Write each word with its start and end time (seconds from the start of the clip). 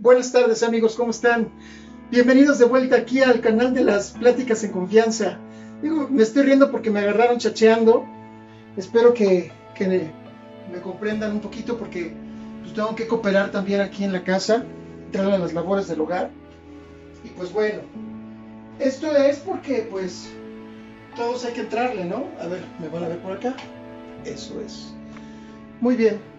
Buenas 0.00 0.32
tardes 0.32 0.62
amigos, 0.62 0.96
¿cómo 0.96 1.10
están? 1.10 1.50
Bienvenidos 2.10 2.58
de 2.58 2.64
vuelta 2.64 2.96
aquí 2.96 3.20
al 3.20 3.42
canal 3.42 3.74
de 3.74 3.84
las 3.84 4.12
pláticas 4.12 4.64
en 4.64 4.72
confianza. 4.72 5.38
Digo, 5.82 6.08
me 6.08 6.22
estoy 6.22 6.44
riendo 6.44 6.70
porque 6.70 6.90
me 6.90 7.00
agarraron 7.00 7.36
chacheando. 7.36 8.06
Espero 8.78 9.12
que, 9.12 9.52
que 9.74 10.10
me, 10.72 10.80
comprendan 10.80 11.32
un 11.32 11.40
poquito 11.40 11.76
porque 11.76 12.14
pues, 12.62 12.72
tengo 12.72 12.94
que 12.94 13.06
cooperar 13.06 13.50
también 13.50 13.82
aquí 13.82 14.02
en 14.02 14.14
la 14.14 14.24
casa, 14.24 14.64
entrar 15.04 15.32
a 15.32 15.36
las 15.36 15.52
labores 15.52 15.86
del 15.86 16.00
hogar. 16.00 16.30
Y 17.22 17.28
pues 17.28 17.52
bueno, 17.52 17.80
esto 18.78 19.14
es 19.14 19.36
porque 19.40 19.86
pues 19.90 20.30
todos 21.14 21.44
hay 21.44 21.52
que 21.52 21.60
entrarle, 21.60 22.06
¿no? 22.06 22.24
A 22.40 22.46
ver, 22.46 22.62
¿me 22.80 22.88
van 22.88 23.04
a 23.04 23.08
ver 23.08 23.18
por 23.18 23.32
acá? 23.32 23.54
Eso 24.24 24.62
es. 24.62 24.94
Muy 25.82 25.94
bien. 25.94 26.29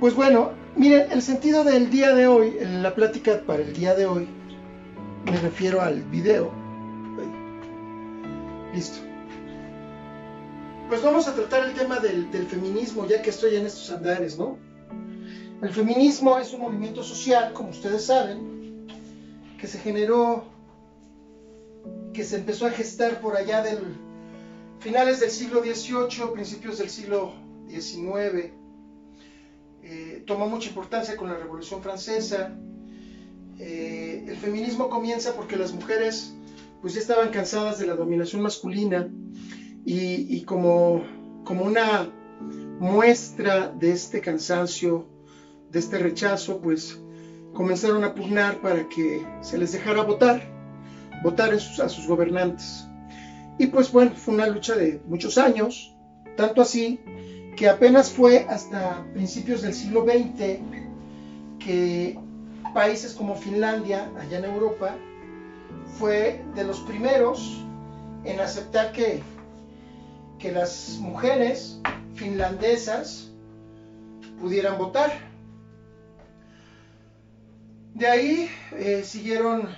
Pues 0.00 0.14
bueno, 0.14 0.52
miren, 0.76 1.10
el 1.10 1.22
sentido 1.22 1.64
del 1.64 1.88
día 1.90 2.14
de 2.14 2.26
hoy, 2.26 2.58
la 2.60 2.94
plática 2.94 3.40
para 3.46 3.62
el 3.62 3.72
día 3.72 3.94
de 3.94 4.04
hoy, 4.04 4.28
me 5.24 5.38
refiero 5.38 5.80
al 5.80 6.02
video. 6.02 6.52
Listo. 8.74 8.98
Pues 10.90 11.02
vamos 11.02 11.26
a 11.28 11.34
tratar 11.34 11.64
el 11.64 11.72
tema 11.72 11.98
del, 11.98 12.30
del, 12.30 12.46
feminismo, 12.46 13.06
ya 13.06 13.22
que 13.22 13.30
estoy 13.30 13.56
en 13.56 13.64
estos 13.64 13.90
andares, 13.90 14.38
¿no? 14.38 14.58
El 15.62 15.70
feminismo 15.70 16.38
es 16.38 16.52
un 16.52 16.60
movimiento 16.60 17.02
social, 17.02 17.54
como 17.54 17.70
ustedes 17.70 18.04
saben, 18.04 18.86
que 19.58 19.66
se 19.66 19.78
generó, 19.78 20.44
que 22.12 22.22
se 22.22 22.36
empezó 22.36 22.66
a 22.66 22.70
gestar 22.70 23.22
por 23.22 23.34
allá 23.34 23.62
del 23.62 23.96
finales 24.78 25.20
del 25.20 25.30
siglo 25.30 25.62
XVIII, 25.62 26.32
principios 26.34 26.76
del 26.78 26.90
siglo 26.90 27.32
XIX. 27.68 28.52
Eh, 29.88 30.24
tomó 30.26 30.48
mucha 30.48 30.68
importancia 30.68 31.16
con 31.16 31.28
la 31.28 31.36
Revolución 31.36 31.80
Francesa. 31.80 32.58
Eh, 33.60 34.24
el 34.26 34.36
feminismo 34.36 34.90
comienza 34.90 35.36
porque 35.36 35.54
las 35.54 35.72
mujeres 35.72 36.34
pues 36.82 36.94
ya 36.94 37.00
estaban 37.00 37.30
cansadas 37.30 37.78
de 37.78 37.86
la 37.86 37.94
dominación 37.94 38.42
masculina 38.42 39.08
y, 39.84 40.42
como, 40.42 41.04
como 41.44 41.64
una 41.64 42.10
muestra 42.80 43.68
de 43.68 43.92
este 43.92 44.20
cansancio, 44.20 45.06
de 45.70 45.78
este 45.78 45.98
rechazo, 45.98 46.60
pues 46.60 46.98
comenzaron 47.54 48.02
a 48.02 48.12
pugnar 48.12 48.60
para 48.60 48.88
que 48.88 49.24
se 49.40 49.56
les 49.56 49.70
dejara 49.70 50.02
votar, 50.02 50.42
votar 51.22 51.54
a 51.54 51.58
sus 51.60 52.08
gobernantes. 52.08 52.88
Y 53.58 53.68
pues 53.68 53.92
bueno, 53.92 54.10
fue 54.16 54.34
una 54.34 54.48
lucha 54.48 54.74
de 54.74 55.00
muchos 55.06 55.38
años, 55.38 55.94
tanto 56.36 56.62
así 56.62 57.00
que 57.56 57.68
apenas 57.68 58.10
fue 58.10 58.46
hasta 58.50 59.02
principios 59.14 59.62
del 59.62 59.72
siglo 59.72 60.04
XX 60.04 60.60
que 61.58 62.18
países 62.74 63.14
como 63.14 63.34
Finlandia, 63.34 64.10
allá 64.20 64.38
en 64.38 64.44
Europa, 64.44 64.94
fue 65.98 66.44
de 66.54 66.64
los 66.64 66.80
primeros 66.80 67.64
en 68.24 68.40
aceptar 68.40 68.92
que, 68.92 69.22
que 70.38 70.52
las 70.52 70.98
mujeres 71.00 71.80
finlandesas 72.14 73.30
pudieran 74.38 74.76
votar. 74.76 75.12
De 77.94 78.06
ahí 78.06 78.50
eh, 78.72 79.02
siguieron 79.02 79.70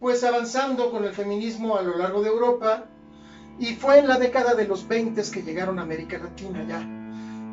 pues 0.00 0.24
avanzando 0.24 0.90
con 0.90 1.04
el 1.04 1.12
feminismo 1.12 1.76
a 1.76 1.82
lo 1.82 1.96
largo 1.96 2.22
de 2.22 2.28
Europa 2.28 2.86
y 3.58 3.74
fue 3.74 3.98
en 3.98 4.08
la 4.08 4.18
década 4.18 4.54
de 4.54 4.66
los 4.66 4.86
20 4.86 5.20
que 5.30 5.42
llegaron 5.42 5.78
a 5.78 5.82
América 5.82 6.18
Latina 6.18 6.64
ya 6.68 6.86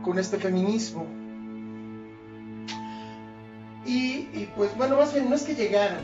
con 0.03 0.20
este 0.20 0.38
feminismo. 0.38 1.08
Y, 3.88 4.48
pues 4.56 4.76
bueno, 4.78 4.98
más 4.98 5.14
bien 5.14 5.30
no 5.30 5.36
es 5.36 5.44
que 5.44 5.55
llegaran 5.55 6.04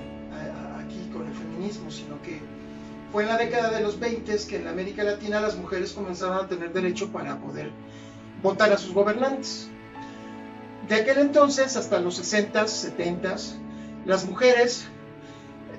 aquí 0.79 1.09
con 1.11 1.27
el 1.27 1.33
feminismo, 1.33 1.89
sino 1.89 2.21
que 2.21 2.39
fue 3.11 3.23
en 3.23 3.29
la 3.29 3.37
década 3.37 3.71
de 3.71 3.81
los 3.81 3.99
20 3.99 4.37
que 4.47 4.55
en 4.57 4.67
América 4.67 5.03
Latina 5.03 5.39
las 5.39 5.57
mujeres 5.57 5.91
comenzaron 5.93 6.45
a 6.45 6.47
tener 6.47 6.73
derecho 6.73 7.11
para 7.11 7.37
poder 7.37 7.71
votar 8.41 8.71
a 8.71 8.77
sus 8.77 8.93
gobernantes. 8.93 9.69
De 10.87 10.95
aquel 10.95 11.19
entonces 11.19 11.75
hasta 11.75 11.99
los 11.99 12.19
60s, 12.19 12.95
70s, 12.97 13.55
las 14.05 14.25
mujeres 14.25 14.87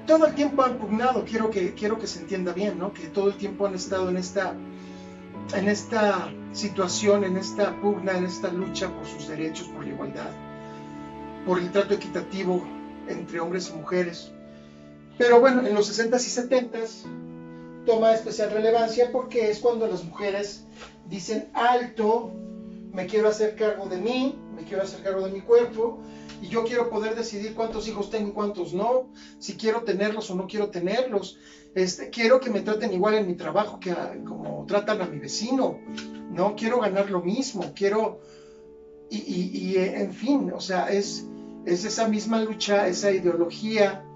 todo 0.07 0.27
el 0.27 0.35
tiempo 0.35 0.63
han 0.63 0.79
pugnado, 0.79 1.25
quiero 1.25 1.51
que, 1.51 1.75
quiero 1.75 1.99
que 1.99 2.07
se 2.07 2.21
entienda 2.21 2.53
bien, 2.53 2.79
¿no? 2.79 2.93
que 2.93 3.07
todo 3.09 3.29
el 3.29 3.35
tiempo 3.35 3.67
han 3.67 3.75
estado 3.75 4.09
en 4.09 4.17
esta, 4.17 4.55
en 5.55 5.69
esta 5.69 6.33
situación, 6.53 7.25
en 7.25 7.37
esta 7.37 7.81
pugna, 7.81 8.17
en 8.17 8.25
esta 8.25 8.49
lucha 8.53 8.89
por 8.89 9.07
sus 9.07 9.29
derechos, 9.29 9.69
por 9.69 9.85
la 9.85 9.91
igualdad, 9.91 10.31
por 11.47 11.59
el 11.59 11.71
trato 11.71 11.95
equitativo 11.95 12.65
entre 13.09 13.41
hombres 13.41 13.71
y 13.73 13.79
mujeres. 13.79 14.33
Pero 15.19 15.41
bueno, 15.41 15.67
en 15.67 15.75
los 15.75 15.89
60s 15.91 16.27
y 16.27 16.57
70s 16.57 17.85
toma 17.87 18.13
especial 18.13 18.51
relevancia 18.51 19.11
porque 19.13 19.51
es 19.51 19.59
cuando 19.59 19.87
las 19.87 20.05
mujeres 20.05 20.65
dicen 21.09 21.49
alto, 21.55 22.33
me 22.93 23.07
quiero 23.07 23.29
hacer 23.29 23.57
cargo 23.57 23.87
de 23.87 23.99
mí, 23.99 24.39
me 24.55 24.65
quiero 24.65 24.83
hacer 24.83 25.03
cargo 25.03 25.25
de 25.27 25.33
mi 25.33 25.41
cuerpo 25.41 26.01
y 26.41 26.49
yo 26.49 26.65
quiero 26.65 26.91
poder 26.91 27.15
decidir 27.15 27.55
cuántos 27.55 27.87
hijos 27.89 28.11
tengo 28.11 28.29
y 28.29 28.33
cuántos 28.33 28.75
no, 28.75 29.11
si 29.39 29.57
quiero 29.57 29.83
tenerlos 29.83 30.31
o 30.31 30.35
no 30.35 30.47
quiero 30.47 30.71
tenerlos. 30.71 31.39
Este, 31.75 32.11
quiero 32.11 32.41
que 32.41 32.51
me 32.51 32.61
traten 32.61 32.93
igual 32.93 33.15
en 33.15 33.27
mi 33.27 33.35
trabajo 33.35 33.81
que 33.81 33.95
como 34.27 34.67
tratan 34.67 35.01
a 35.01 35.07
mi 35.07 35.19
vecino, 35.19 35.79
no 36.31 36.55
quiero 36.57 36.81
ganar 36.81 37.11
lo 37.11 37.23
mismo, 37.23 37.73
quiero 37.75 38.21
y, 39.15 39.77
en 39.77 40.15
fin, 40.15 40.51
o 40.55 40.61
sea, 40.61 40.91
es, 40.91 41.27
es 41.67 41.85
esa 41.85 42.09
misma 42.09 42.41
lucha, 42.41 42.89
esa 42.89 43.11
ideología 43.11 44.07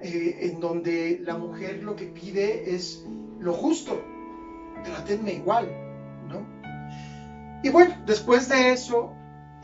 eh, 0.00 0.38
en 0.40 0.58
donde 0.58 1.20
la 1.22 1.38
mujer 1.38 1.84
lo 1.84 1.94
que 1.94 2.06
pide 2.06 2.74
es 2.74 3.06
lo 3.38 3.52
justo, 3.52 4.00
tratenme 4.84 5.34
igual, 5.34 5.70
¿no? 6.28 6.44
Y 7.62 7.68
bueno, 7.68 7.94
después 8.04 8.48
de 8.48 8.72
eso, 8.72 9.12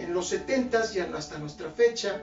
en 0.03 0.15
los 0.15 0.29
70 0.29 0.83
y 0.95 0.99
hasta 0.99 1.39
nuestra 1.39 1.71
fecha, 1.71 2.21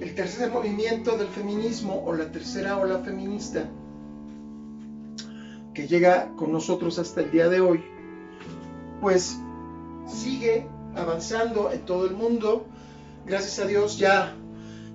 el 0.00 0.14
tercer 0.14 0.50
movimiento 0.50 1.16
del 1.16 1.28
feminismo 1.28 2.02
o 2.04 2.14
la 2.14 2.30
tercera 2.30 2.76
ola 2.76 2.98
feminista 2.98 3.68
que 5.72 5.86
llega 5.86 6.34
con 6.36 6.52
nosotros 6.52 6.98
hasta 6.98 7.20
el 7.20 7.30
día 7.30 7.48
de 7.48 7.60
hoy, 7.60 7.84
pues 9.00 9.38
sigue 10.06 10.66
avanzando 10.96 11.70
en 11.72 11.80
todo 11.84 12.06
el 12.06 12.14
mundo. 12.14 12.66
Gracias 13.24 13.58
a 13.60 13.66
Dios 13.66 13.98
ya 13.98 14.34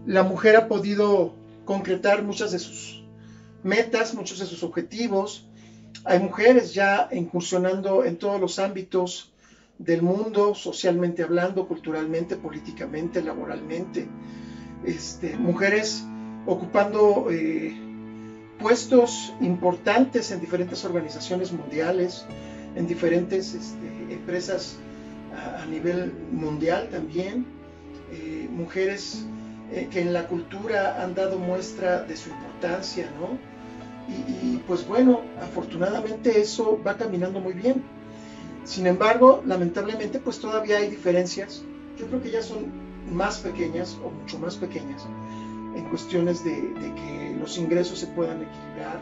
la 0.06 0.24
mujer 0.24 0.56
ha 0.58 0.68
podido 0.68 1.34
concretar 1.64 2.24
muchas 2.24 2.52
de 2.52 2.60
sus 2.60 3.04
metas, 3.64 4.14
muchos 4.14 4.40
de 4.40 4.46
sus 4.46 4.64
objetivos. 4.64 5.48
Hay 6.04 6.20
mujeres 6.20 6.74
ya 6.74 7.10
incursionando 7.12 8.04
en 8.04 8.18
todos 8.18 8.40
los 8.40 8.60
ámbitos 8.60 9.32
del 9.78 10.02
mundo, 10.02 10.56
socialmente 10.56 11.24
hablando, 11.24 11.68
culturalmente, 11.68 12.36
políticamente, 12.36 13.22
laboralmente. 13.22 14.08
Este, 14.86 15.36
mujeres 15.38 16.06
ocupando 16.46 17.28
eh, 17.32 17.76
puestos 18.60 19.34
importantes 19.42 20.32
en 20.32 20.40
diferentes 20.40 20.86
organizaciones 20.86 21.52
mundiales, 21.52 22.26
en 22.76 22.88
diferentes 22.88 23.54
este, 23.54 24.14
empresas 24.14 24.78
a, 25.62 25.66
nivel 25.66 26.14
mundial 26.32 26.90
también. 26.90 27.46
Eh, 28.12 28.48
mujeres 28.50 29.26
eh, 29.74 29.88
que 29.92 30.02
en 30.02 30.14
la 30.14 30.28
cultura 30.28 31.04
han 31.04 31.16
dado 31.16 31.40
muestra 31.40 32.04
de 32.04 32.16
su 32.16 32.30
importancia, 32.30 33.10
¿no? 33.20 33.56
y 34.08 34.58
pues 34.68 34.88
bueno, 34.88 35.22
afortunadamente 35.42 36.40
eso 36.40 36.80
va 36.86 36.96
caminando 36.96 37.40
muy 37.40 37.54
bien 37.54 37.82
sin 38.66 38.88
embargo, 38.88 39.44
lamentablemente, 39.46 40.20
pues 40.20 40.40
todavía 40.40 40.78
hay 40.78 40.90
diferencias. 40.90 41.64
Yo 41.98 42.08
creo 42.08 42.22
que 42.22 42.32
ya 42.32 42.42
son 42.42 42.66
más 43.14 43.40
pequeñas 43.40 43.98
o 44.04 44.10
mucho 44.10 44.40
más 44.40 44.56
pequeñas 44.56 45.06
en 45.76 45.86
cuestiones 45.90 46.44
de, 46.44 46.52
que 46.52 47.36
los 47.40 47.58
ingresos 47.58 48.00
se 48.00 48.08
puedan 48.08 48.42
equilibrar, 48.42 49.00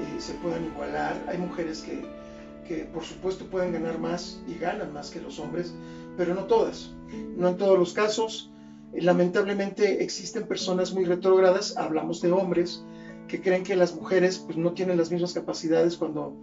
eh, 0.00 0.20
se 0.20 0.32
puedan 0.34 0.64
igualar. 0.64 1.22
Hay 1.28 1.36
mujeres 1.36 1.82
que, 1.82 2.02
que, 2.66 2.84
por 2.84 3.04
supuesto 3.04 3.44
pueden 3.46 3.72
ganar 3.72 3.98
más 3.98 4.40
y 4.48 4.54
ganan 4.54 4.92
más 4.92 5.10
que 5.10 5.20
los 5.20 5.38
hombres, 5.38 5.74
pero 6.16 6.34
no 6.34 6.44
todas, 6.44 6.90
no 7.36 7.48
en 7.48 7.56
todos 7.56 7.78
los 7.78 7.92
casos. 7.92 8.50
lamentablemente 8.94 10.02
existen 10.02 10.46
personas 10.46 10.94
muy 10.94 11.04
retrógradas, 11.04 11.76
hablamos 11.76 12.22
de 12.22 12.32
hombres, 12.32 12.82
que 13.26 13.42
creen 13.42 13.64
que 13.64 13.76
las 13.76 13.94
mujeres 13.94 14.38
pues, 14.38 14.56
no 14.56 14.72
tienen 14.72 14.96
las 14.96 15.10
mismas 15.10 15.34
capacidades 15.34 15.98
cuando 15.98 16.34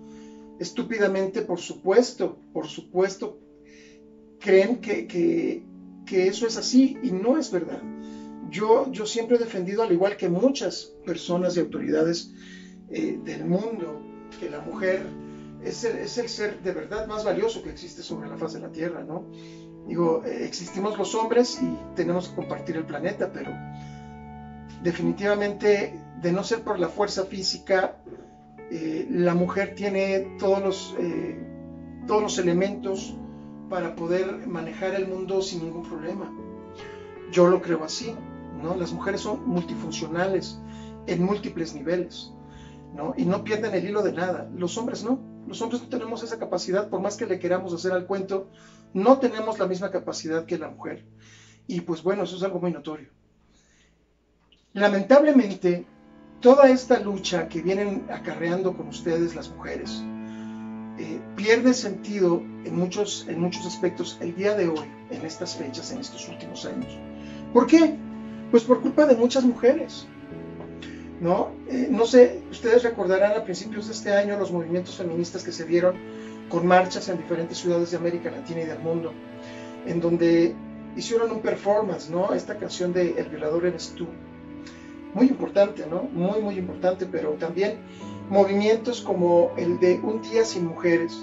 estúpidamente, 0.60 1.42
por 1.42 1.60
supuesto, 1.60 2.40
por 2.54 2.68
supuesto, 2.68 3.40
creen 4.40 4.80
que, 4.80 5.64
eso 6.08 6.48
es 6.48 6.58
así 6.58 6.98
y 7.04 7.12
no 7.12 7.38
es 7.38 7.52
verdad. 7.52 7.82
Yo, 8.50 8.92
yo 8.92 9.06
siempre 9.06 9.38
he 9.38 9.40
defendido, 9.40 9.84
al 9.84 9.92
igual 9.92 10.18
que 10.18 10.30
muchas 10.30 10.94
personas 11.06 11.58
y 11.58 11.60
autoridades 11.60 12.32
eh, 12.90 13.20
del 13.24 13.46
mundo, 13.46 14.02
que 14.40 14.50
la 14.50 14.62
mujer 14.62 15.06
es 15.64 15.84
el, 15.84 15.98
es 15.98 16.18
el, 16.18 16.30
ser 16.30 16.62
de 16.62 16.72
verdad 16.72 17.08
más 17.08 17.24
valioso 17.24 17.64
que 17.64 17.72
existe 17.72 18.04
sobre 18.04 18.30
la 18.30 18.38
faz 18.38 18.54
de 18.54 18.60
la 18.60 18.72
tierra, 18.72 19.04
¿no? 19.04 19.26
Digo, 19.88 20.24
eh, 20.26 20.46
existimos 20.46 20.98
los 20.98 21.16
hombres 21.16 21.60
y 21.62 21.78
tenemos 21.96 22.30
que 22.30 22.36
compartir 22.36 22.78
el 22.78 22.86
planeta, 22.86 23.32
pero 23.32 23.52
definitivamente, 24.84 26.00
de 26.22 26.32
no 26.32 26.44
ser 26.44 26.62
por 26.62 26.80
la 26.80 26.90
fuerza 26.90 27.26
física, 27.26 27.98
eh, 28.72 29.08
la 29.10 29.34
mujer 29.34 29.76
tiene 29.76 30.36
todos 30.40 30.62
los, 30.62 30.96
eh, 31.00 31.38
todos 32.08 32.22
los 32.22 32.38
elementos 32.38 33.16
para 33.70 33.96
poder 33.96 34.48
manejar 34.48 34.96
el 34.96 35.08
mundo 35.08 35.42
sin 35.42 35.64
ningún 35.64 35.84
problema. 35.84 36.32
Yo 37.32 37.48
lo 37.48 37.62
creo 37.62 37.84
así, 37.84 38.16
¿no? 38.62 38.76
Las 38.76 38.92
mujeres 38.92 39.22
son 39.22 39.48
multifuncionales 39.48 40.60
en 41.08 41.24
múltiples 41.24 41.74
niveles, 41.74 42.32
¿no? 42.94 43.14
Y 43.18 43.26
no 43.26 43.44
pierden 43.44 43.74
el 43.74 43.88
hilo 43.88 44.02
de 44.02 44.14
nada. 44.14 44.50
Los 44.56 44.78
hombres 44.78 45.04
no. 45.04 45.20
Los 45.48 45.62
hombres 45.62 45.84
no 45.84 45.90
tenemos 45.90 46.24
esa 46.24 46.40
capacidad, 46.40 46.90
por 46.90 47.02
más 47.02 47.18
que 47.18 47.28
le 47.28 47.40
queramos 47.40 47.74
hacer 47.74 47.92
al 47.92 48.08
cuento, 48.08 48.50
no 48.94 49.20
tenemos 49.20 49.60
la 49.60 49.68
misma 49.68 49.92
capacidad 49.92 50.46
que 50.46 50.58
la 50.58 50.70
mujer. 50.70 51.06
Y 51.68 51.82
pues 51.82 52.02
bueno, 52.02 52.24
eso 52.24 52.36
es 52.36 52.44
algo 52.44 52.60
muy 52.60 52.72
notorio. 52.72 53.10
Lamentablemente, 54.74 55.86
toda 56.46 56.70
esta 56.70 57.00
lucha 57.00 57.50
que 57.50 57.60
vienen 57.60 58.06
acarreando 58.08 58.78
con 58.78 58.90
ustedes 58.90 59.34
las 59.34 59.50
mujeres 59.50 60.04
eh, 61.00 61.20
pierde 61.36 61.74
sentido 61.74 62.44
en 62.64 62.76
muchos, 62.78 63.26
en 63.28 63.40
muchos 63.40 63.66
aspectos 63.66 64.20
el 64.22 64.36
día 64.36 64.54
de 64.54 64.68
hoy, 64.68 64.86
en 65.10 65.26
estas 65.26 65.56
fechas, 65.56 65.92
en 65.92 66.02
estos 66.02 66.30
últimos 66.30 66.64
años. 66.68 67.00
¿Por 67.52 67.66
qué? 67.66 67.96
Pues 68.52 68.62
por 68.62 68.80
culpa 68.82 69.08
de 69.08 69.16
muchas 69.16 69.44
mujeres. 69.44 70.06
¿no? 71.20 71.50
Eh, 71.68 71.88
no 71.90 72.06
sé, 72.06 72.44
ustedes 72.52 72.84
recordarán 72.84 73.32
a 73.32 73.44
principios 73.44 73.88
de 73.88 73.94
este 73.94 74.14
año 74.14 74.38
los 74.38 74.52
movimientos 74.52 74.98
feministas 74.98 75.44
que 75.44 75.52
se 75.52 75.66
dieron 75.66 75.96
con 76.48 76.68
marchas 76.68 77.10
en 77.10 77.18
diferentes 77.18 77.58
ciudades 77.58 77.90
de 77.90 77.98
América 77.98 78.30
Latina 78.30 78.62
y 78.62 78.66
del 78.66 78.80
mundo, 78.82 79.14
en 79.88 80.00
donde 80.00 80.54
hicieron 80.96 81.32
un 81.32 81.42
performance, 81.42 82.12
¿no? 82.12 82.36
Esta 82.36 82.56
canción 82.60 82.94
de 82.94 83.16
El 83.18 83.30
violador 83.30 83.66
eres 83.66 83.94
tú. 83.96 84.06
Muy 85.16 85.28
importante, 85.28 85.88
¿no? 85.90 86.04
Muy, 86.04 86.42
muy 86.42 86.58
importante, 86.58 87.06
pero 87.06 87.32
también 87.36 87.78
movimientos 88.30 89.00
como 89.00 89.54
el 89.56 89.80
de 89.80 89.98
Un 90.04 90.22
día 90.22 90.44
sin 90.44 90.66
mujeres, 90.66 91.14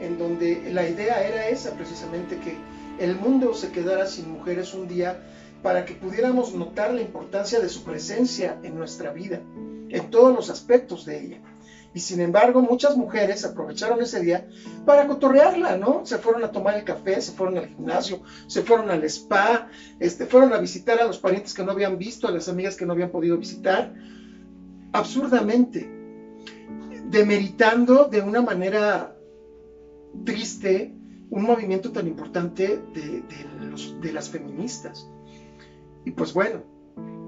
en 0.00 0.18
donde 0.18 0.68
la 0.72 0.88
idea 0.88 1.22
era 1.24 1.48
esa 1.48 1.74
precisamente, 1.74 2.40
que 2.40 2.56
el 2.98 3.14
mundo 3.14 3.54
se 3.54 3.70
quedara 3.70 4.06
sin 4.06 4.32
mujeres 4.32 4.74
un 4.74 4.88
día 4.88 5.22
para 5.62 5.84
que 5.84 5.94
pudiéramos 5.94 6.54
notar 6.54 6.92
la 6.92 7.02
importancia 7.02 7.60
de 7.60 7.68
su 7.68 7.84
presencia 7.84 8.58
en 8.64 8.76
nuestra 8.76 9.12
vida, 9.12 9.40
en 9.90 10.10
todos 10.10 10.34
los 10.34 10.50
aspectos 10.50 11.06
de 11.06 11.24
ella. 11.24 11.40
Y 11.92 11.98
sin 12.00 12.20
embargo, 12.20 12.62
muchas 12.62 12.96
mujeres 12.96 13.44
aprovecharon 13.44 14.00
ese 14.00 14.20
día 14.20 14.46
para 14.86 15.08
cotorrearla, 15.08 15.76
¿no? 15.76 16.06
Se 16.06 16.18
fueron 16.18 16.44
a 16.44 16.52
tomar 16.52 16.76
el 16.76 16.84
café, 16.84 17.20
se 17.20 17.32
fueron 17.32 17.58
al 17.58 17.66
gimnasio, 17.66 18.22
se 18.46 18.62
fueron 18.62 18.90
al 18.90 19.02
spa, 19.04 19.68
este, 19.98 20.26
fueron 20.26 20.52
a 20.52 20.58
visitar 20.58 21.00
a 21.00 21.04
los 21.04 21.18
parientes 21.18 21.52
que 21.52 21.64
no 21.64 21.72
habían 21.72 21.98
visto, 21.98 22.28
a 22.28 22.30
las 22.30 22.48
amigas 22.48 22.76
que 22.76 22.86
no 22.86 22.92
habían 22.92 23.10
podido 23.10 23.36
visitar, 23.36 23.92
absurdamente, 24.92 25.90
demeritando 27.06 28.04
de 28.04 28.20
una 28.20 28.40
manera 28.40 29.16
triste 30.24 30.94
un 31.30 31.42
movimiento 31.42 31.90
tan 31.90 32.06
importante 32.06 32.80
de, 32.94 33.22
de 34.00 34.12
las 34.12 34.28
feministas. 34.30 35.08
Y 36.04 36.12
pues 36.12 36.32
bueno, 36.32 36.62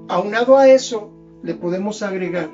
aunado 0.09 0.57
a 0.57 0.69
eso, 0.69 1.13
le 1.43 1.55
podemos 1.55 2.03
agregar 2.03 2.49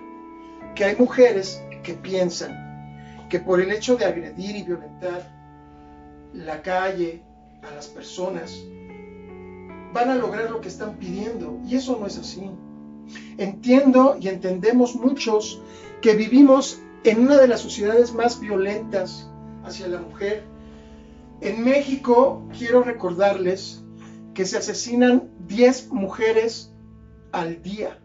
que 0.74 0.84
hay 0.84 0.96
mujeres 0.96 1.62
que 1.82 1.94
piensan 1.94 3.26
que 3.28 3.40
por 3.40 3.60
el 3.60 3.72
hecho 3.72 3.96
de 3.96 4.04
agredir 4.04 4.56
y 4.56 4.62
violentar 4.62 5.30
la 6.32 6.62
calle, 6.62 7.22
a 7.62 7.74
las 7.74 7.86
personas, 7.88 8.64
van 9.92 10.10
a 10.10 10.14
lograr 10.14 10.50
lo 10.50 10.60
que 10.60 10.68
están 10.68 10.96
pidiendo. 10.96 11.58
Y 11.66 11.76
eso 11.76 11.98
no 11.98 12.06
es 12.06 12.18
así. 12.18 12.50
Entiendo 13.38 14.16
y 14.20 14.28
entendemos 14.28 14.94
muchos 14.94 15.60
que 16.00 16.14
vivimos 16.14 16.80
en 17.04 17.20
una 17.20 17.36
de 17.36 17.48
las 17.48 17.60
sociedades 17.60 18.12
más 18.12 18.40
violentas 18.40 19.30
hacia 19.64 19.88
la 19.88 20.00
mujer. 20.00 20.44
En 21.40 21.64
México, 21.64 22.42
quiero 22.56 22.82
recordarles 22.82 23.82
que 24.34 24.44
se 24.44 24.58
asesinan 24.58 25.30
10 25.46 25.90
mujeres 25.90 26.72
al 27.32 27.62
día. 27.62 27.98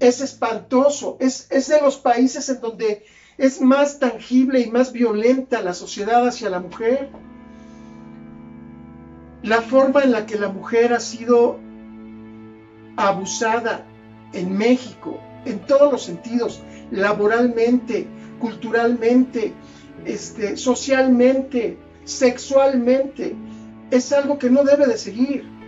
Es 0.00 0.20
espantoso, 0.20 1.16
es, 1.20 1.48
de 1.48 1.80
los 1.80 1.98
países 1.98 2.48
en 2.48 2.60
donde 2.60 3.04
es 3.38 3.60
más 3.60 3.98
tangible 3.98 4.60
y 4.60 4.70
más 4.70 4.92
violenta 4.92 5.62
la 5.62 5.74
sociedad 5.74 6.26
hacia 6.26 6.50
la 6.50 6.60
mujer. 6.60 7.10
La 9.42 9.62
forma 9.62 10.02
en 10.02 10.12
la 10.12 10.26
que 10.26 10.38
la 10.38 10.48
mujer 10.48 10.92
ha 10.92 11.00
sido 11.00 11.58
abusada 12.96 13.86
en 14.32 14.56
México, 14.56 15.18
en 15.44 15.60
todos 15.60 15.92
los 15.92 16.02
sentidos, 16.02 16.60
laboralmente, 16.90 18.06
culturalmente, 18.40 19.52
este, 20.04 20.56
socialmente, 20.56 21.78
sexualmente, 22.04 23.36
es 23.90 24.12
algo 24.12 24.38
que 24.38 24.50
no 24.50 24.64
debe 24.64 24.86
de 24.86 24.98
seguir 24.98 25.60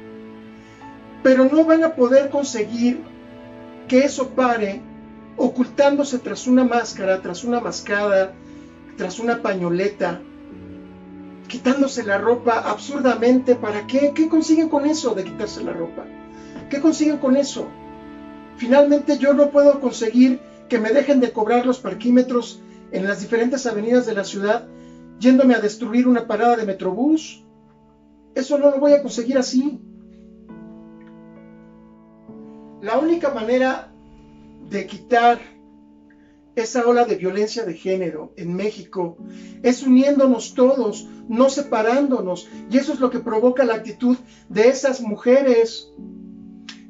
pero 1.23 1.45
no 1.45 1.65
van 1.65 1.85
a 1.85 1.95
poder 1.95 2.31
conseguir 2.31 3.01
que 3.93 4.07
eso 4.07 4.31
pare 4.31 4.81
ocultándose 5.37 6.19
tras 6.19 6.47
una 6.47 6.65
máscara, 6.65 7.21
tras 7.21 7.45
una 7.45 7.61
mascada, 7.61 8.33
tras 8.97 9.19
una 9.19 9.43
pañoleta, 9.43 10.19
quitándose 11.47 12.03
la 12.03 12.17
ropa 12.17 12.55
absurdamente. 12.71 13.55
¿Para 13.55 13.87
qué? 13.87 14.13
¿Qué 14.15 14.31
consiguen 14.31 14.71
con 14.71 14.87
eso 14.87 15.15
de 15.15 15.25
quitarse 15.25 15.63
la 15.63 15.75
ropa? 15.75 16.07
¿Qué 16.71 16.81
consiguen 16.81 17.19
con 17.19 17.37
eso? 17.37 17.67
Finalmente 18.57 19.19
yo 19.19 19.35
no 19.35 19.51
puedo 19.51 19.79
conseguir 19.79 20.41
que 20.71 20.79
me 20.79 20.89
dejen 20.89 21.21
de 21.21 21.33
cobrar 21.33 21.67
los 21.67 21.79
parquímetros 21.79 22.63
en 22.93 23.07
las 23.07 23.21
diferentes 23.21 23.67
avenidas 23.67 24.07
de 24.07 24.15
la 24.15 24.25
ciudad 24.25 24.69
yéndome 25.19 25.55
a 25.55 25.61
destruir 25.61 26.09
una 26.09 26.27
parada 26.27 26.57
de 26.57 26.65
metrobús. 26.65 27.45
Eso 28.35 28.57
no 28.57 28.71
lo 28.71 28.79
voy 28.79 28.95
a 28.95 29.03
conseguir 29.03 29.37
así. 29.37 29.83
La 32.83 32.99
única 32.99 33.33
manera 33.33 33.93
de 34.69 34.87
quitar 34.89 35.41
esa 36.57 36.85
ola 36.85 37.05
de 37.05 37.15
violencia 37.15 37.65
de 37.65 37.75
género 37.75 38.35
en 38.37 38.55
México 38.55 39.17
es 39.63 39.85
uniéndonos 39.85 40.55
todos, 40.55 41.09
no 41.29 41.49
separándonos. 41.49 42.49
Y 42.71 42.79
eso 42.79 42.93
es 42.93 42.99
lo 42.99 43.11
que 43.11 43.21
provoca 43.21 43.65
la 43.65 43.75
actitud 43.77 44.17
de 44.49 44.69
esas 44.69 45.01
mujeres. 45.01 45.93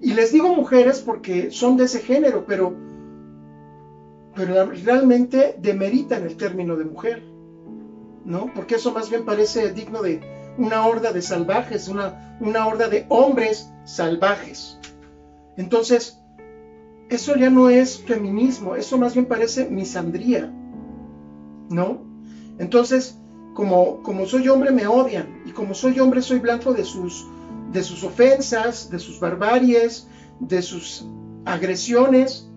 Y 0.01 0.15
les 0.15 0.33
digo 0.33 0.55
mujeres 0.55 1.01
porque 1.01 1.51
son 1.51 1.77
de 1.77 1.85
ese 1.85 2.01
género, 2.01 2.47
pero, 2.47 2.75
pero 4.35 4.71
realmente 4.71 5.57
demeritan 5.61 6.25
el 6.25 6.39
término 6.39 6.77
de 6.77 6.87
mujer, 6.87 7.23
¿no? 8.25 8.51
Porque 8.55 8.77
eso 8.77 8.93
más 8.93 9.11
bien 9.11 9.27
parece 9.27 9.75
digno 9.75 10.01
de 10.01 10.23
una 10.57 10.87
horda 10.87 11.13
de 11.13 11.21
salvajes, 11.21 11.89
una, 11.89 12.39
una 12.41 12.67
horda 12.67 12.89
de 12.89 13.05
hombres 13.11 13.71
salvajes. 13.85 14.79
Entonces, 15.57 16.19
eso 17.09 17.37
ya 17.37 17.51
no 17.51 17.69
es 17.69 17.99
feminismo, 17.99 18.75
eso 18.75 18.97
más 18.99 19.15
bien 19.15 19.27
parece 19.27 19.69
misandría, 19.69 20.53
¿no? 21.69 22.03
Entonces, 22.59 23.19
como, 23.55 24.03
como 24.03 24.27
soy 24.27 24.49
hombre 24.49 24.71
me 24.71 24.87
odian 24.87 25.43
y 25.45 25.51
como 25.51 25.75
soy 25.75 26.01
hombre 26.01 26.23
soy 26.23 26.39
blanco 26.39 26.73
de 26.73 26.85
sus, 26.85 27.27
de 27.71 27.83
sus 27.83 28.03
ofensas, 28.03 28.91
de 28.91 28.99
sus 28.99 29.21
barbaries, 29.21 30.09
de 30.41 30.63
sus 30.63 31.07
agresiones 31.45 32.49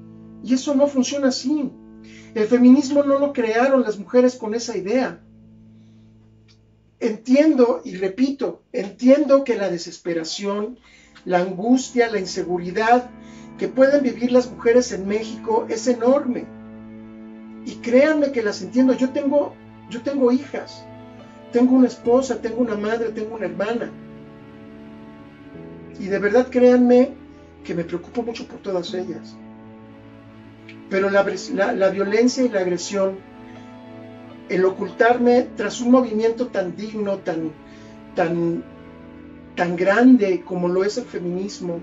y 0.44 0.54
eso 0.54 0.76
no 0.76 0.88
funciona 0.88 1.30
así. 1.30 1.72
El 2.34 2.48
feminismo 2.48 3.04
no 3.04 3.20
lo 3.20 3.34
crearon 3.34 3.82
las 3.82 3.98
mujeres 3.98 4.36
con 4.36 4.54
esa 4.54 4.78
idea. 4.78 5.22
Entiendo 7.00 7.82
y 7.84 7.96
repito, 7.96 8.64
entiendo 8.72 9.44
que 9.44 9.56
la 9.56 9.70
desesperación 9.70 10.80
la 11.26 11.40
angustia, 11.40 12.10
la 12.10 12.20
inseguridad 12.20 13.10
que 13.58 13.68
pueden 13.68 14.04
vivir 14.04 14.32
las 14.32 14.52
mujeres 14.52 14.92
en 14.92 15.08
México 15.08 15.66
es 15.70 15.88
enorme. 15.88 16.46
Y 17.66 17.76
créanme 17.76 18.32
que 18.32 18.44
las 18.44 18.62
entiendo. 18.62 18.94
Yo 18.94 19.10
tengo, 19.10 19.54
yo 19.90 20.02
tengo 20.02 20.32
hijas, 20.32 20.86
tengo 21.52 21.76
una 21.76 21.88
esposa, 21.88 22.42
tengo 22.42 22.62
una 22.62 22.76
madre, 22.76 23.10
tengo 23.10 23.36
una 23.36 23.46
hermana. 23.46 23.90
Y 26.00 26.06
de 26.06 26.20
verdad 26.20 26.50
créanme 26.50 27.14
que 27.64 27.74
me 27.74 27.84
preocupo 27.84 28.22
mucho 28.22 28.48
por 28.48 28.60
todas 28.60 28.94
ellas. 28.94 29.36
Pero 30.90 31.10
la, 31.10 31.24
la 31.74 31.90
violencia 31.90 32.44
y 32.44 32.50
la 32.50 32.60
agresión, 32.60 33.18
el 34.50 34.64
ocultarme 34.66 35.48
tras 35.56 35.82
un 35.82 35.92
movimiento 35.92 36.48
tan 36.48 36.76
digno, 36.76 37.18
tan, 37.18 37.52
tan 38.16 38.64
tan 39.56 39.76
grande 39.76 40.44
como 40.44 40.68
lo 40.68 40.84
es 40.84 40.98
el 40.98 41.06
feminismo 41.06 41.80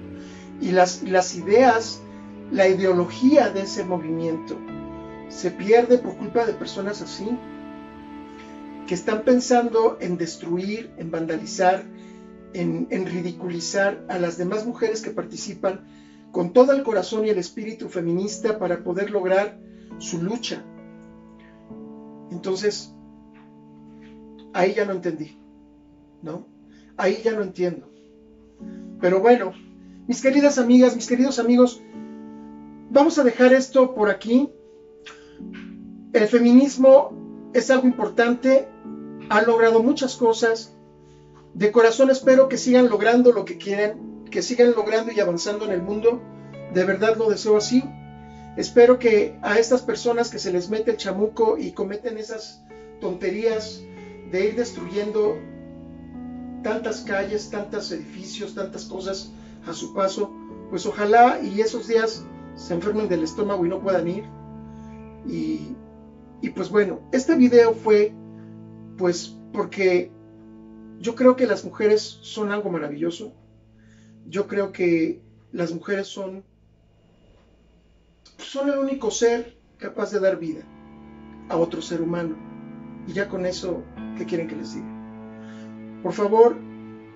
y 0.61 0.71
las, 0.71 1.03
ideas, 1.35 2.01
la 2.51 2.69
ideología 2.69 3.51
de 3.51 3.63
ese 3.63 3.85
movimiento 3.85 4.59
se 5.29 5.51
pierde 5.51 5.99
por 5.99 6.17
culpa 6.17 6.45
de 6.45 6.53
personas 6.53 7.03
así. 7.03 7.27
que 8.87 8.95
están 8.95 9.23
pensando 9.23 9.97
en 10.01 10.19
destruir, 10.19 10.93
en 10.99 11.11
vandalizar, 11.11 11.85
en, 12.53 12.87
en 12.91 13.07
ridiculizar 13.07 14.05
a 14.09 14.19
las 14.19 14.37
demás 14.37 14.67
mujeres 14.67 15.01
que 15.01 15.11
participan 15.11 15.87
con 16.33 16.53
todo 16.53 16.73
el 16.73 16.83
corazón 16.83 17.25
y 17.25 17.31
el 17.31 17.39
espíritu 17.39 17.89
feminista 17.89 18.59
para 18.59 18.83
poder 18.83 19.11
lograr 19.11 19.59
su 19.99 20.21
lucha. 20.23 20.65
Entonces, 22.31 22.95
ahí 24.53 24.75
ya 24.75 24.85
no 24.85 24.93
entendí, 24.93 25.39
¿no? 26.23 26.52
Ahí 26.97 27.21
ya 27.25 27.33
no 27.33 27.43
entiendo. 27.43 27.89
Pero 29.01 29.21
bueno, 29.21 29.53
mis 30.07 30.21
queridas 30.23 30.59
amigas, 30.59 30.95
mis 30.95 31.07
queridos 31.07 31.39
amigos, 31.39 31.83
vamos 32.91 33.19
a 33.19 33.25
dejar 33.25 33.53
esto 33.53 33.95
por 33.95 34.11
aquí. 34.11 34.51
El 36.13 36.29
feminismo 36.29 37.51
es 37.55 37.71
algo 37.71 37.87
importante, 37.87 38.69
ha 39.29 39.43
logrado 39.43 39.83
muchas 39.83 40.17
cosas. 40.17 40.77
De 41.55 41.73
corazón 41.73 42.11
espero 42.11 42.49
que 42.49 42.59
sigan 42.59 42.89
logrando 42.89 43.33
lo 43.33 43.45
que 43.45 43.59
quieren, 43.59 44.25
que 44.31 44.43
sigan 44.43 44.73
logrando 44.73 45.13
y 45.13 45.21
avanzando 45.21 45.65
en 45.65 45.73
el 45.73 45.83
mundo. 45.83 46.21
De 46.73 46.85
verdad 46.85 47.17
lo 47.17 47.29
deseo 47.29 47.57
así. 47.57 47.83
Espero 48.57 48.99
que 48.99 49.39
a 49.43 49.59
estas 49.59 49.83
personas 49.83 50.31
que 50.31 50.39
se 50.39 50.53
les 50.53 50.69
mete 50.69 50.91
el 50.91 50.97
chamuco 50.97 51.57
y 51.59 51.73
cometen 51.73 52.19
esas 52.19 52.63
tonterías 53.01 53.83
de 54.31 54.47
ir 54.47 54.57
destruyendo 54.57 55.39
tantas 56.63 57.01
calles, 57.03 57.51
tantos 57.51 57.91
edificios, 57.93 58.55
tantas 58.55 58.85
cosas 58.85 59.33
a 59.67 59.73
su 59.73 59.95
paso, 59.95 60.33
pues 60.71 60.87
ojalá 60.87 61.41
y 61.41 61.61
esos 61.61 61.89
días 61.89 62.25
se 62.55 62.75
enfermen 62.75 63.09
del 63.09 63.23
estómago 63.23 63.65
y 63.65 63.69
no 63.69 63.81
puedan 63.81 64.09
ir. 64.09 64.25
Y, 65.27 65.77
y 66.41 66.51
pues 66.51 66.71
bueno, 66.71 67.01
este 67.13 67.37
video 67.37 67.75
fue 67.75 68.13
pues 68.97 69.37
porque 69.53 70.11
yo 71.01 71.15
creo 71.15 71.37
que 71.37 71.47
las 71.47 71.65
mujeres 71.65 72.19
son 72.23 72.53
algo 72.53 72.71
maravilloso. 72.71 73.33
Yo 74.29 74.47
creo 74.47 74.73
que 74.73 75.21
las 75.53 75.73
mujeres 75.73 76.07
son 76.07 76.45
son 78.39 78.69
el 78.69 78.79
único 78.79 79.11
ser 79.11 79.57
capaz 79.79 80.13
de 80.13 80.21
dar 80.21 80.39
vida 80.39 80.63
a 81.49 81.57
otro 81.57 81.83
ser 81.83 82.03
humano. 82.03 82.37
Y 83.07 83.13
ya 83.13 83.29
con 83.29 83.47
eso, 83.47 83.83
¿qué 84.17 84.27
quieren 84.27 84.47
que 84.47 84.57
les 84.57 84.75
diga? 84.75 84.92
Por 86.03 86.13
favor, 86.13 86.57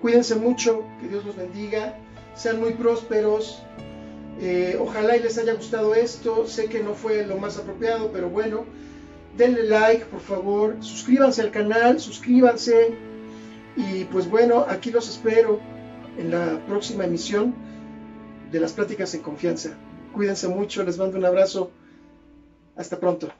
cuídense 0.01 0.35
mucho, 0.35 0.83
que 0.99 1.07
Dios 1.07 1.25
los 1.25 1.35
bendiga, 1.35 1.97
sean 2.35 2.59
muy 2.59 2.73
prósperos. 2.73 3.61
Eh, 4.39 4.77
ojalá 4.79 5.17
y 5.17 5.21
les 5.21 5.37
haya 5.37 5.53
gustado 5.53 5.95
esto. 5.95 6.47
Sé 6.47 6.65
que 6.65 6.81
no 6.81 6.93
fue 6.93 7.25
lo 7.25 7.37
más 7.37 7.57
apropiado, 7.57 8.11
pero 8.11 8.29
bueno, 8.29 8.65
denle 9.35 9.63
like, 9.63 10.05
por 10.05 10.21
favor. 10.21 10.77
Suscríbanse 10.79 11.41
al 11.41 11.51
canal, 11.51 11.99
suscríbanse. 11.99 12.95
Y 13.75 14.05
pues 14.05 14.29
bueno, 14.29 14.65
aquí 14.67 14.91
los 14.91 15.09
espero 15.09 15.59
en 16.17 16.31
la 16.31 16.59
próxima 16.67 17.05
emisión 17.05 17.53
de 18.51 18.59
las 18.59 18.73
pláticas 18.73 19.13
en 19.13 19.21
confianza. 19.21 19.71
Cuídense 20.13 20.47
mucho, 20.47 20.83
les 20.83 20.97
mando 20.97 21.17
un 21.17 21.25
abrazo. 21.25 21.71
Hasta 22.75 22.99
pronto. 22.99 23.31